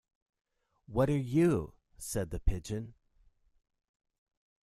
What 0.87 1.11
are 1.11 1.15
you?’ 1.15 1.75
said 1.99 2.31
the 2.31 2.39
Pigeon. 2.39 2.95